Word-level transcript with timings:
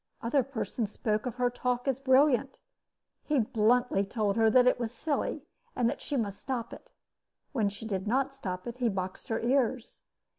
Other 0.19 0.41
persons 0.41 0.91
spoke 0.91 1.27
of 1.27 1.35
her 1.35 1.51
talk 1.51 1.87
as 1.87 1.99
brilliant. 1.99 2.59
He 3.21 3.37
bluntly 3.39 4.03
told 4.03 4.35
her 4.35 4.49
that 4.49 4.65
it 4.65 4.79
was 4.79 4.91
silly, 4.91 5.45
and 5.75 5.87
that 5.91 6.01
she 6.01 6.17
must 6.17 6.39
stop 6.39 6.73
it. 6.73 6.91
When 7.51 7.69
she 7.69 7.85
did 7.85 8.07
not 8.07 8.33
stop 8.33 8.65
it, 8.65 8.77
he 8.77 8.89
boxed 8.89 9.27
her 9.27 9.39
ears. 9.41 10.01